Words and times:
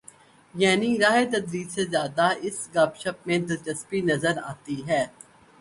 یعنی 0.53 0.89
راہ 1.01 1.17
تدریس 1.33 1.69
سے 1.75 1.83
زیادہ 1.93 2.27
اس 2.47 2.57
گپ 2.75 2.91
شپ 3.01 3.17
میں 3.27 3.39
دلچسپی 3.47 3.99
نظر 4.11 4.35
آتی 4.51 4.77
ہے۔ 4.87 5.03